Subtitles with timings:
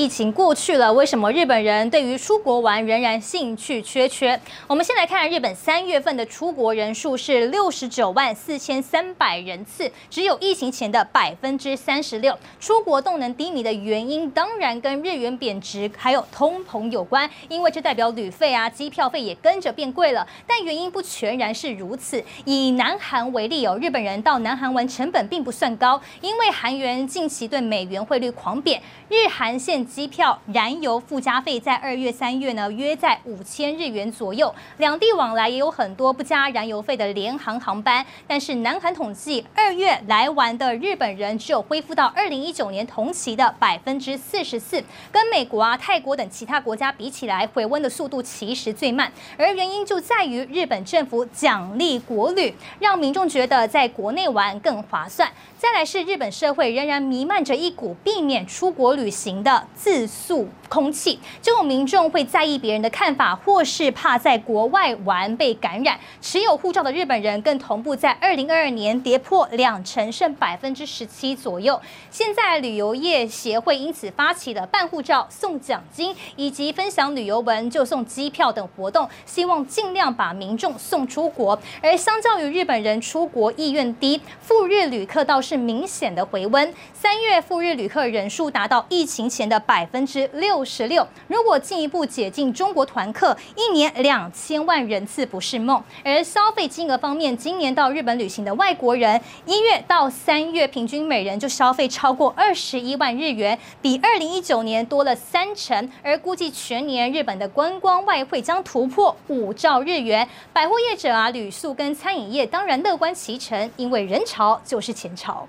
[0.00, 4.40] 疫情过去了，为什么日本人对于出国玩仍然兴趣缺缺？
[4.66, 12.34] 我们先来看日本三月份的出国人数是六十九万四千三百人次，只有疫情前的百分之三十六。
[12.58, 20.26] 出国动能低迷的原因，当然跟日元贬值还有通膨有关，因为这代表旅费啊、机票费也跟着变贵了。
[20.46, 22.24] 但原因不全然是如此。
[22.46, 34.54] 以南韩为例哦，日本人到南韩玩成本并不算高，因为韩元近期对美元汇率狂贬，日韩现机票、燃油附加费在二月、三月呢，约在五千日元左右。
[34.78, 38.06] 两地往来也有很多不加燃油费的联航航班。
[38.28, 49.10] 但是南韩统计，二月来玩的日本人只有恢复到二零一九年同期的百分之四十四，跟美国啊、泰国等其他国家比起来，回温的速度其实最慢。
[49.36, 55.28] 而原因就在于日本政府奖励国旅，让民众觉得在国内玩更划算。
[55.58, 65.98] 再来是日本社会仍然弥漫着一股避免出国旅行的自诉空气，这种民众会在意别人的看法，或是怕在国外玩被感染。
[66.20, 71.80] 持有护照的日本人更同步在二零二二年跌破两成，剩百分之十七左右。
[72.10, 81.58] 现在旅游业协会因此发起了办护照送奖金，以及分享旅游文就送机票等活动，希望尽量把民众送出国。
[81.82, 85.40] 而相较于日本人出国意愿低，赴日旅客倒。
[85.40, 91.06] 是明显的回温，三月赴日旅客人数达到疫情前的百分之六十六。
[91.28, 95.80] 如果进一步解禁中国团客，一年两千万人次不是梦。
[96.02, 105.88] 而消费金额方面，今年到日本旅行的外国人，一月到三月平均每人就消费超过二十一万日元，比二零一九年多了三成。
[106.02, 110.28] 而估计全年日本的观光外汇将突破五兆日元。
[110.52, 115.46] 百货业者啊，旅宿跟餐饮业当然乐观其成，因为人潮就是钱潮。